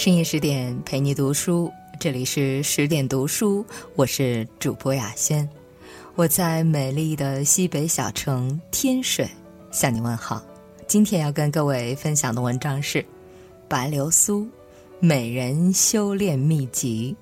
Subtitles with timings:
[0.00, 3.62] 深夜十点陪你读书，这里是十点读书，
[3.96, 5.46] 我是主播雅轩，
[6.14, 9.28] 我在美丽的西北小城天水
[9.70, 10.42] 向你问好。
[10.88, 13.02] 今天要跟各位分享的文章是
[13.68, 14.48] 《白流苏
[15.00, 17.14] 美人修炼秘籍》。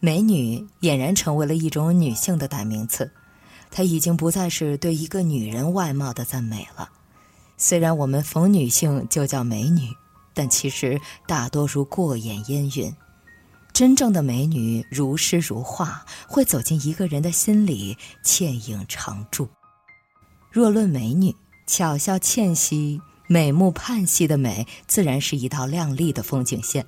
[0.00, 3.08] 美女俨然成为了一种女性的代名词，
[3.70, 6.88] 它已经不再是对一个女人外貌的赞美了。
[7.56, 9.82] 虽然我们逢女性就叫美女。
[10.36, 12.94] 但其实大多如过眼烟云，
[13.72, 19.48] 真正的美女如诗如画，会走进一个人的心里，倩影常驻。
[20.52, 21.34] 若论美女，
[21.66, 26.86] 巧笑倩兮、美目盼兮的美，自然是一道亮丽的风景线，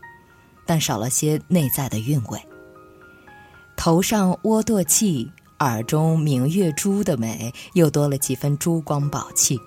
[0.67, 2.39] 但少了些内在的韵味。
[3.79, 9.59] 头上窝堕髻，耳中明月珠的美，又多了几分珠光宝气。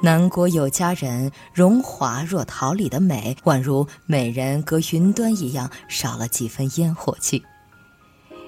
[0.00, 7.42] 南国有佳人，荣华若桃李的美，宛如美人隔云端一样，少了几分烟火气。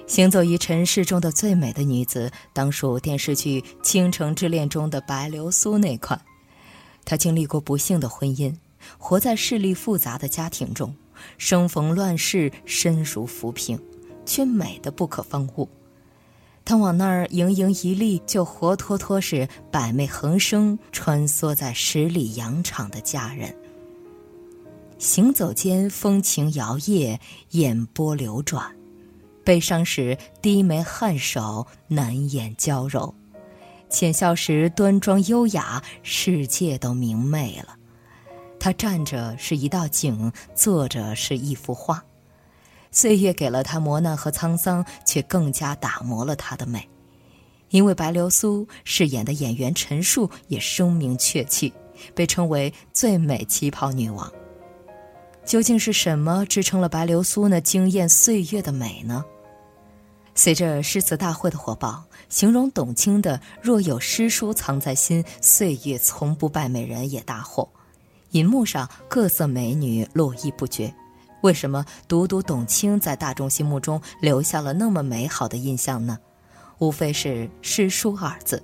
[0.05, 6.21] 行走于尘世中的最美的女子，当属电视剧《倾城之恋》中的白流苏那款。
[7.03, 8.55] 她经历过不幸的婚姻，
[8.97, 10.95] 活在势力复杂的家庭中，
[11.37, 13.79] 生逢乱世，身如浮萍，
[14.25, 15.67] 却美得不可方物。
[16.67, 23.55] 他往那儿盈盈一立，就活脱脱是百媚横生、穿梭在十里洋场的佳人。
[24.97, 27.17] 行走间风情摇曳，
[27.51, 28.69] 眼波流转；
[29.45, 33.13] 悲伤时低眉颔首，难掩娇柔；
[33.89, 37.77] 浅笑时端庄优雅，世界都明媚了。
[38.59, 42.03] 他站着是一道景，坐着是一幅画。
[42.91, 46.87] 岁月给了她磨难和沧桑，却更加打磨了她的美。
[47.69, 51.73] 因为白流苏饰演的演员陈数也声名鹊起，
[52.15, 54.31] 被称为最美旗袍女王。
[55.43, 59.23] 究竟是什么支撑了白流苏那惊艳岁月的美呢？
[60.35, 67.67] 随着诗词大会的火爆，形容董卿的“若有诗书藏在心，岁月从不败美人”也大火，
[68.31, 70.93] 银幕上各色美女络绎不绝。
[71.47, 76.19] 为什么独独董卿在大众心目中留下了那么美好的印象呢？
[76.79, 78.61] 无非是“诗书”二字，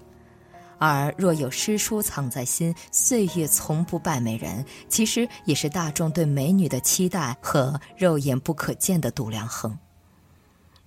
[0.79, 4.65] 而若有诗书藏在心，岁月从不败美人。
[4.89, 9.71] 其实也是大众对美女的期待和肉眼不可见的度量衡。《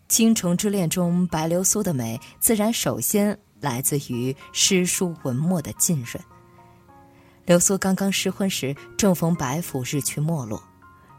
[0.06, 6.22] 倾城之恋》中白流苏的美，自然首先来自于诗书文墨的浸润。
[7.46, 10.62] 流苏刚刚失婚时，正逢白府日趋没落。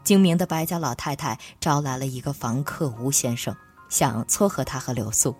[0.08, 3.54] 精明的白家老太太招来了一个房客吴先生，
[3.90, 5.36] 想撮合他和刘素。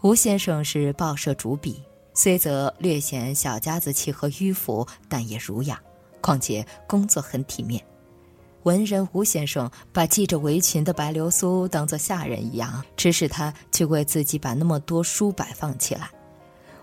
[0.00, 1.80] 吴先生是报社主笔，
[2.12, 5.80] 虽则略显小家子气和迂腐，但也儒雅，
[6.20, 7.80] 况且工作很体面。
[8.64, 16.10] 文人吴先生把系着围裙的白流苏当作下人一样，指使他去为自己把那么多书摆放起来。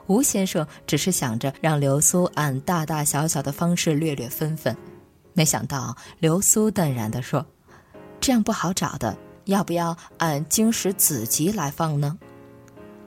[0.05, 4.73] 吴先生只是想着让流苏按大大小小的方式略略分分。
[5.37, 7.45] 没想到流苏淡然地说
[8.19, 9.15] ：“这样不好找的，
[9.45, 12.17] 要不要按经史子集来放呢？”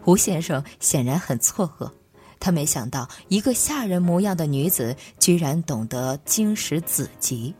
[0.07, 1.91] 吴先生显然很错愕，
[2.39, 7.53] 他没想到一个下人模样的女子居然懂得经史子集。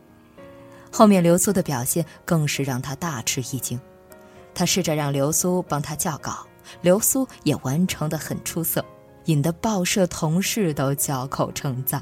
[0.89, 3.77] 后面流苏的表现更是让他大吃一惊，
[4.55, 6.47] 他试着让流苏帮他校稿，
[6.81, 8.81] 流苏也完成的很出色，
[9.25, 12.01] 引得报社同事都交口称赞。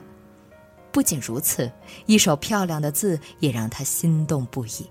[0.92, 1.72] 不仅如此，
[2.06, 4.90] 一手漂亮的字也让他心动不已。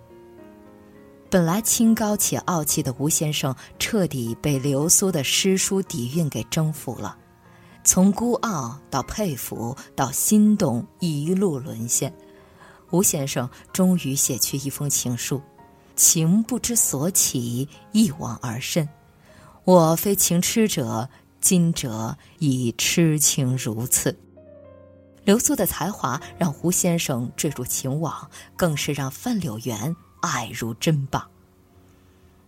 [1.31, 7.16] 本来清高且傲气的吴先生，彻底被流苏的诗书底蕴给征服了，
[7.84, 12.10] 从孤傲到佩服到心动，一路沦陷。
[12.91, 15.42] 吴先生终于写去一封情书
[15.94, 18.88] ：“情不知所起，一往而深。
[19.64, 21.06] 我非情痴者，
[21.42, 24.19] 今者已痴情如此。”
[25.28, 31.23] 流苏的才华让胡先生坠入情网，更是让范柳原爱如珍宝。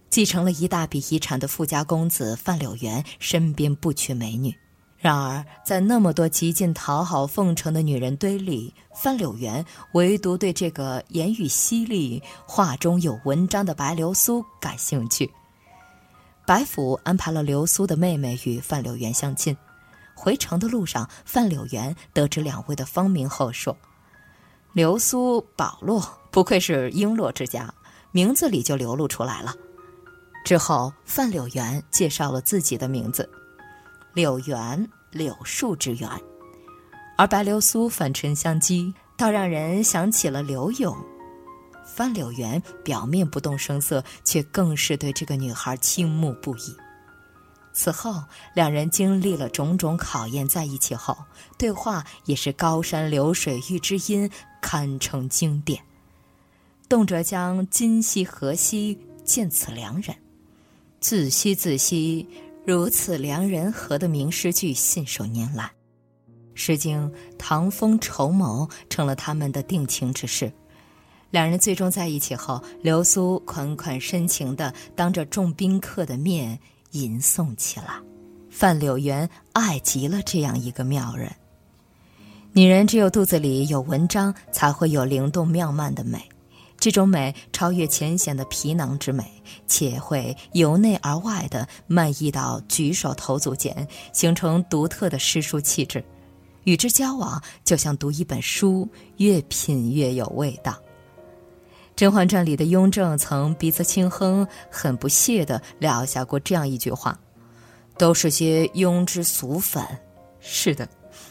[0.09, 4.57] 继承了一大笔遗产的富家公子范柳原身边不缺美女，
[4.97, 9.63] 然而在那么多极尽讨好奉承的女人堆里，范柳原
[9.93, 15.31] 唯独对这个言语犀利、话中有文章的白流苏感兴趣。
[16.47, 19.55] 白府安排了流苏的妹妹与范柳原相亲。
[20.21, 23.75] 回城的路上，范柳原得知两位的芳名后说
[24.75, 27.73] ：“流苏宝洛不愧是璎珞之家，
[28.13, 29.55] 名字里就流露出来了。”
[30.45, 33.27] 之后，范柳原介绍了自己的名字
[34.13, 36.09] ：“柳原，柳树之原。”
[37.17, 40.95] 而白流苏反唇相讥，倒让人想起了柳永。
[41.87, 46.77] 范柳原表面不动声色，却更是对这个女孩倾慕不已。
[47.83, 48.23] 此后，
[48.53, 51.17] 两人经历了种种考验，在一起后，
[51.57, 54.31] 对话也是高山流水遇知音，
[54.61, 55.83] 堪称经典。
[56.91, 60.15] 动辄将“今夕何夕，见此良人
[61.01, 62.29] ”，“自惜自惜，
[62.67, 65.65] 如此良人何”的名诗句信手拈来，
[66.53, 70.53] 《诗经》唐风绸缪成了他们的定情之事。
[71.31, 76.61] 两人最终在一起后，流苏款款深情的当着众宾客的面
[76.93, 77.87] 吟诵起来。
[78.51, 81.31] 范柳原爱极了这样一个妙人。
[82.53, 86.21] 女人只有肚子里有文章，才会有灵动妙曼的美。
[86.79, 89.25] 这种美超越浅显的皮囊之美，
[89.67, 96.03] 且会由内而外的漫溢到举手投足间，形成独特的诗书气质。
[96.65, 98.89] 与之交往，就像读一本书，
[99.19, 100.73] 越品越有味道。
[102.01, 107.21] 《甄嬛传》里的雍正曾鼻子轻哼，很不屑地撂下过这样一句话
[107.99, 109.85] ：“都是些庸脂俗粉。”
[110.41, 110.89] 是的。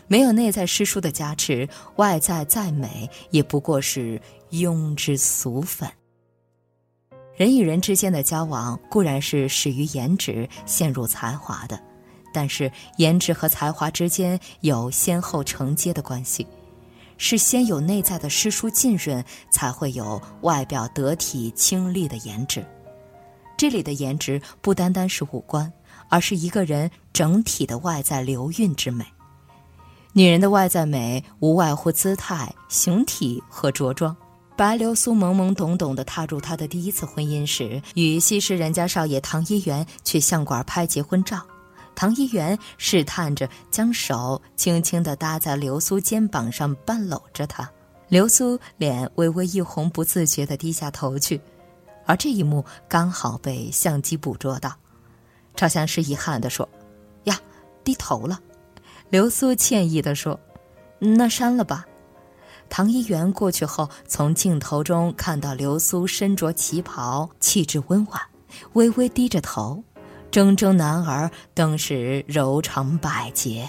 [0.07, 4.21] 没有内在诗书的加持，外在再美也不过是
[4.51, 5.89] 庸脂俗粉。
[7.36, 11.81] 人与人之间的交往固然是始于颜值，陷入才华的，
[12.31, 16.45] 但是颜值和才华之间有先后承接的关系，
[17.19, 22.66] 是先有内在的诗书浸润，才会有外表得体清丽的颜值。
[23.56, 25.71] 这里的颜值不单单是五官，
[26.07, 29.06] 而是一个人整体的外在流韵之美。
[30.13, 34.16] 女人的外在美无外乎姿态、形体和着装。
[34.56, 41.42] 白流苏懵懵懂懂地踏入她的第一次婚姻时，与西施人家少爷唐一元去相馆拍结婚照。
[41.99, 47.69] 唐一元试探着将手轻轻地搭在流苏肩膀上，半搂着她。
[48.07, 51.41] 流苏脸微微一红，不自觉地低下头去。
[52.05, 54.73] 而这一幕刚好被相机捕捉到。
[55.57, 56.67] 照相师遗憾地说
[57.25, 57.37] ：“呀，
[57.83, 58.39] 低头了。”
[59.11, 60.39] 流苏歉意地说
[60.99, 61.85] ：“那删了吧。”
[62.69, 68.21] 唐一元过去后，从镜头中看到流苏身着旗袍，气质温婉，
[68.71, 69.83] 微微低着头，
[70.31, 73.67] 铮铮男儿登时柔肠百结。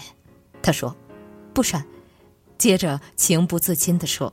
[0.62, 0.94] 他说
[1.54, 1.84] ：“不删。”
[2.58, 4.32] 接着情不自禁地说：“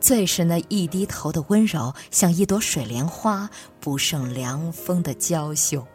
[0.00, 3.48] 最是那一低头的温柔，像一朵水莲花，
[3.80, 5.86] 不胜凉风的娇羞。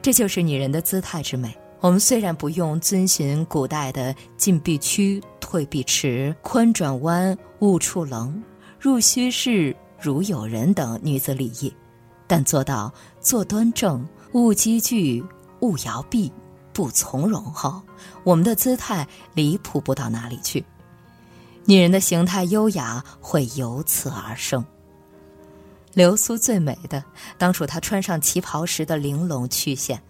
[0.00, 8.40] 这就是女人的姿态之美。”我们虽然不用遵循古代的进必趋、退必迟、宽转弯、勿触棱、
[8.78, 11.74] 入须室、如有人等女子礼仪，
[12.32, 12.90] 但做到
[13.20, 15.22] 坐端正、勿积聚、
[15.60, 16.32] 勿摇臂、
[16.72, 17.82] 不从容后，
[18.24, 20.64] 我们的姿态离谱不到哪里去。
[21.66, 24.64] 女人的形态优雅会由此而生。
[25.92, 27.04] 流苏最美的，
[27.36, 30.02] 当属她穿上旗袍时的玲珑曲线。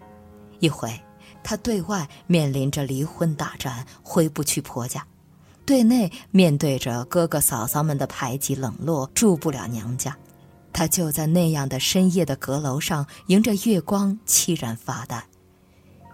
[0.60, 0.96] 一回。
[1.42, 5.00] 她对外面临着离婚大战，回不去婆家；
[5.66, 10.16] 对内面对着哥哥嫂嫂们的排挤冷落，住不了娘家。
[10.72, 15.24] 他就在那样的深夜的阁楼上，迎着月光凄然发呆。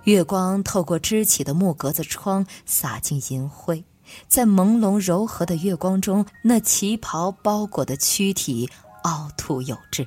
[0.05, 3.85] 月光透过支起的木格子窗，洒进银灰，
[4.27, 8.69] 在朦胧柔和的月光中，那旗袍包裹的躯体
[9.03, 10.07] 凹凸有致。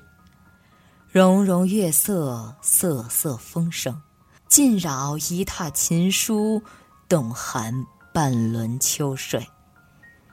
[1.07, 4.01] 融融月色，瑟瑟风声。
[4.47, 6.61] 尽扰一榻琴书，
[7.07, 9.47] 动寒半轮秋水。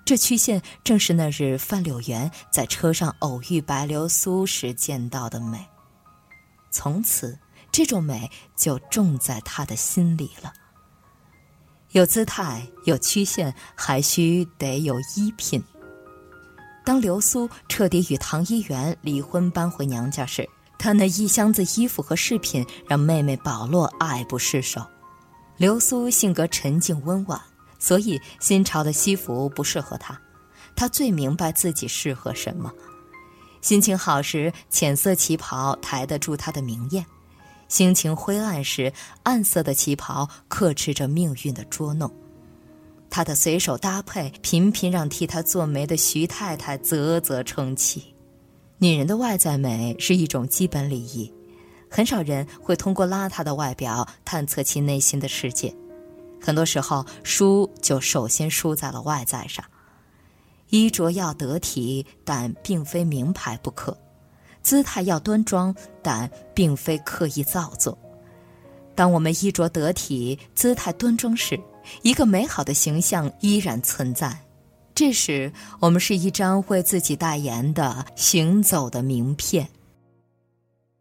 [0.09, 5.63] 这曲线正是那日范柳原在车上偶遇白流苏时见到的美。
[6.71, 7.39] 从此，
[7.71, 10.51] 这种美就种在他的心里了。
[11.91, 15.63] 有姿态，有曲线，还需得有衣品。
[16.87, 20.49] 当流苏彻底与唐一元离婚，搬回娘家时。
[20.79, 24.81] 他那一箱子衣服和饰品让妹妹保罗爱不释手。
[25.59, 27.39] 流苏性格沉静温婉，
[27.79, 30.21] 所以新潮的西服不适合她。
[30.77, 32.73] 她最明白自己适合什么。
[33.61, 37.03] 心情好时，浅色旗袍抬得住她的明艳；
[37.69, 38.93] 心情灰暗时，
[39.25, 42.09] 暗色的旗袍克制着命运的捉弄。
[43.11, 48.15] 她的随手搭配，频频让替她做媒的徐太太啧啧称奇。
[48.79, 51.33] 女人的外在美是一种基本礼仪，
[51.91, 55.75] 很少人会通过邋遢的外表探测其内心的世界。
[56.41, 59.65] 很多时候，输就首先输在了外在上。
[60.71, 63.93] 衣着要得体，但并非名牌不可；
[64.63, 67.97] 姿态要端庄，但并非刻意造作。
[68.95, 71.59] 当我们衣着得体、姿态端庄时，
[72.03, 74.39] 一个美好的形象依然存在。
[74.95, 79.67] 这时我们是一张为自己代言的行走的名片。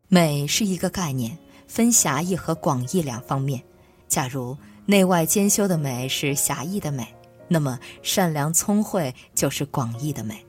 [0.08, 3.62] 美是一个概念，分狭义和广义两方面。
[4.08, 4.56] 假如
[4.90, 7.06] 内外兼修的美是狭义的美，
[7.50, 10.42] 那么善良聪慧就是广义的美。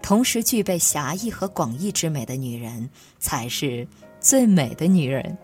[0.00, 3.86] 同时具备狭义和广义之美的女人，才是
[4.18, 5.36] 最美的女人。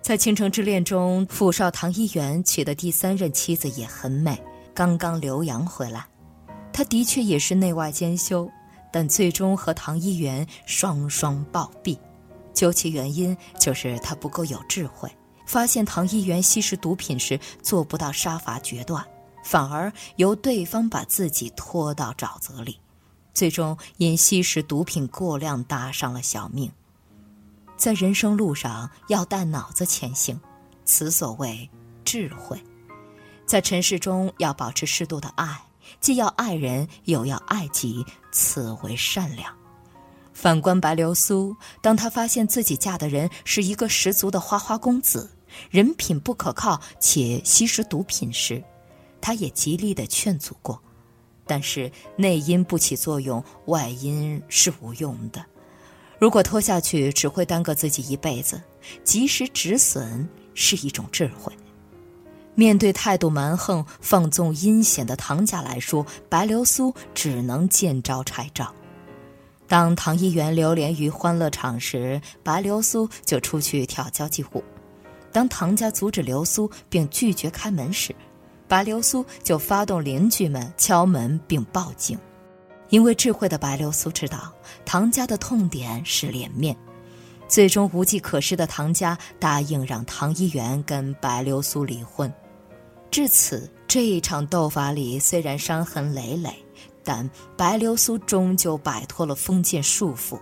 [0.00, 4.40] 在《倾城之恋》中，富少唐一元娶的第三任妻子也很美，
[4.72, 6.06] 刚刚留洋回来。
[6.72, 8.48] 她的确也是内外兼修，
[8.92, 11.98] 但最终和唐一元双双暴毙。
[12.54, 15.10] 究其原因，就是她不够有智慧，
[15.50, 19.04] 发现唐一元吸食毒品时做不到杀伐决断，
[19.42, 22.78] 反而由对方把自己拖到沼泽里。
[23.34, 26.70] 最终因吸食毒品过量，搭上了小命。
[27.76, 30.40] 在人生路上要带脑子前行，
[30.84, 31.68] 此所谓
[32.04, 32.62] 智慧。
[33.44, 35.60] 在尘世中要保持适度的爱，
[36.00, 39.52] 既要爱人，又要爱己，此为善良。
[40.32, 45.28] 反观白流苏，当她发现自己嫁的人是一个十足的花花公子，
[45.70, 48.62] 人品不可靠且吸食毒品时，
[49.20, 50.80] 他也极力的劝阻过。
[51.46, 55.44] 但是内因不起作用，外因是无用的。
[56.18, 58.60] 如果拖下去，只会耽搁自己一辈子。
[59.04, 61.52] 及时止损是一种智慧。
[62.54, 68.72] 面对态度蛮横、放纵阴险的唐家来说，白流苏只能见招拆招。
[69.66, 74.62] 当唐一元流连于欢乐场时，白流苏就出去跳交际舞；
[75.32, 78.14] 当唐家阻止流苏并拒绝开门时，
[78.66, 82.18] 白流苏就发动邻居们敲门并报警，
[82.88, 84.52] 因为智慧的白流苏知道
[84.84, 86.76] 唐家的痛点是脸面，
[87.48, 92.32] 最终无计可施的唐家答应让唐一元跟白流苏离婚。
[93.10, 96.54] 至此，这一场斗法里虽然伤痕累累，
[97.02, 100.38] 但白流苏终究摆脱了封建束缚。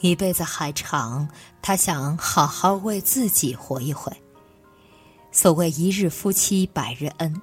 [0.00, 1.28] 一辈子还长，
[1.62, 4.12] 他想好好为自己活一回。
[5.32, 7.40] 所谓一日夫妻百日恩，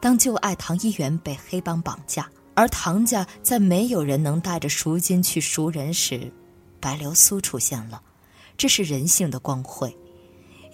[0.00, 6.32] 当旧爱唐一元被黑帮绑架，而唐家在没有人能带着赎金去赎人时，
[6.80, 8.00] 白流苏出现了。
[8.56, 9.94] 这是人性的光辉。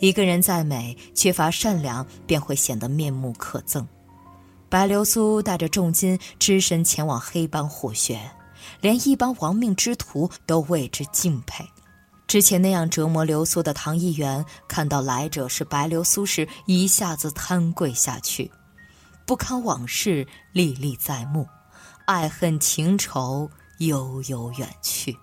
[0.00, 3.86] 一个人再美，缺乏善良便会显得面目可憎。
[4.68, 8.20] 白流苏带着重金只身前往黑帮虎穴，
[8.80, 11.68] 连一帮亡命之徒都为之敬佩。
[12.26, 18.50] 之前那样折磨流苏的唐议员，看到来者是白流苏时，一下子瘫跪下去，
[19.26, 21.48] 不堪往事历历在目，
[22.06, 25.16] 爱恨情仇悠悠远去。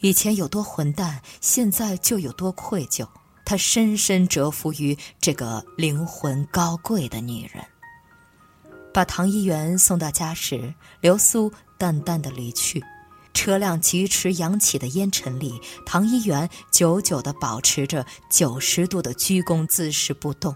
[0.00, 3.08] 以前有多混蛋，现在就有多愧疚。
[3.44, 7.64] 他深深折服于这个灵魂高贵的女人。
[8.92, 12.82] 把唐一元送到家时，流苏淡淡的离去。
[13.34, 20.54] 车辆疾驰扬起的烟尘里，唐一元久久地保持着九十度的鞠躬姿势不动，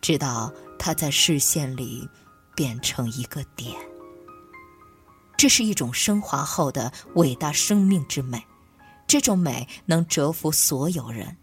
[0.00, 2.08] 直到他在视线里
[2.54, 3.74] 变成一个点。
[5.36, 8.40] 这是一种升华后的伟大生命之美，
[9.08, 11.36] 这种美能折服所有人。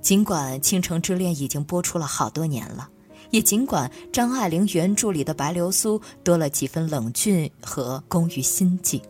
[0.00, 2.90] 尽管《倾城之恋》已经播出了好多年了。
[3.34, 9.02] 也尽管张爱玲原著里的白流苏多了几分冷峻和工于心计，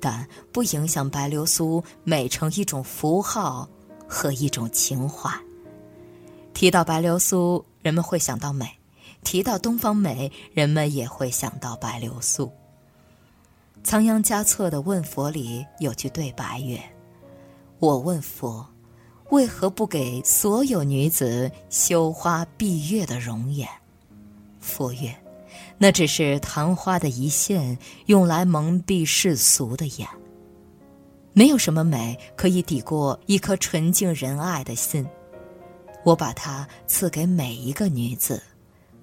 [0.00, 3.68] 但不影响白流苏美成一种符号
[4.08, 5.30] 和一种情怀。
[6.54, 8.66] 提到白流苏，人们会想到美；
[9.24, 12.50] 提到东方美，人们也会想到白流苏。
[13.84, 16.80] 仓央嘉措的《问佛》里有句对白曰
[17.78, 18.66] ：“我问佛。”
[19.30, 23.68] 为何不给所有女子羞花闭月的容颜？
[24.58, 25.14] 佛曰
[25.78, 30.08] ：“那只是昙花的一现，用来蒙蔽世俗的眼。
[31.32, 35.06] 没有什么美可以抵过一颗纯净仁爱的心。
[36.04, 38.42] 我把它赐给每一个女子，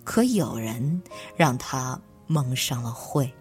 [0.04, 1.02] 可有人
[1.38, 3.32] 让她蒙上了慧。”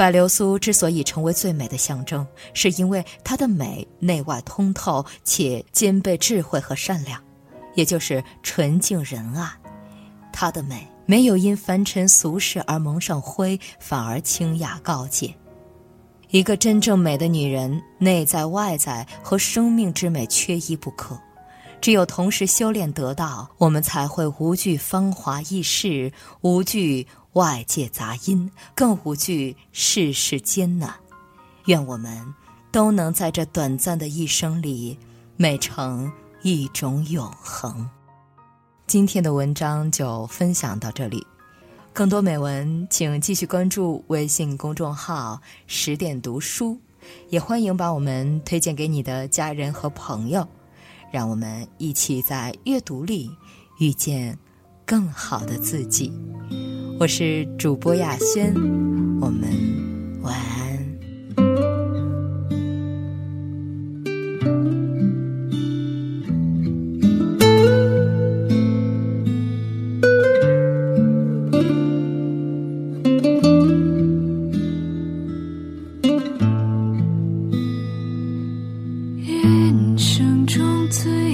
[0.00, 7.22] 白流苏之所以成为最美的象征，是因为她的美内外通透，且兼备智慧和善良，
[7.74, 9.46] 也就是纯净仁爱。
[10.32, 15.34] 她的美没有因凡尘俗世而蒙上灰，反而清雅高洁。
[16.30, 21.20] 一个真正美的女人，内在外在和生命之美缺一不可。
[21.78, 27.06] 只有同时修炼得道，我们才会无惧芳华易逝，无惧。
[27.34, 30.94] 外界杂音，更无惧世事艰难。
[31.66, 32.34] 愿我们
[32.72, 34.98] 都能在这短暂的一生里，
[35.36, 36.10] 美成
[36.42, 37.88] 一种永恒。
[38.86, 41.24] 今天的文章就分享到这里。
[41.92, 46.78] 更多美文，请继续关注微信公众号“十点读书”，
[47.30, 50.46] 也欢迎把我们推荐给你的家人和朋友，
[51.12, 53.30] 让我们一起在阅读里
[53.78, 54.38] 遇见
[54.86, 56.12] 更好的自己。
[57.00, 58.52] 我是主播雅轩，
[59.22, 59.48] 我们
[60.20, 60.60] 晚安。
[80.92, 81.29] 虽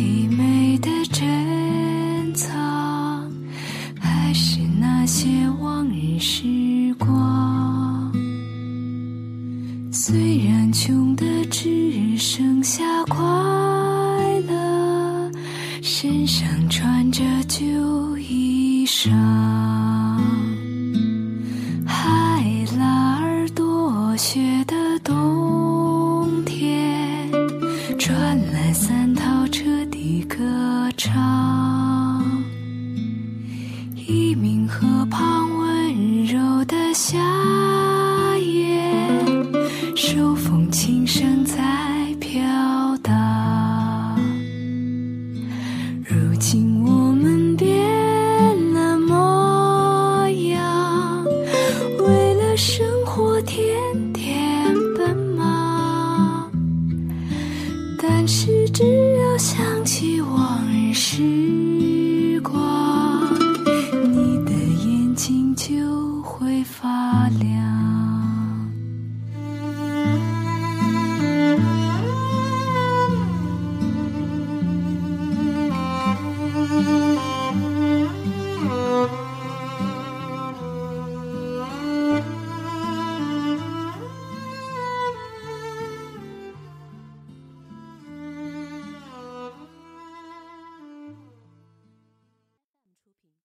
[62.40, 62.75] 光，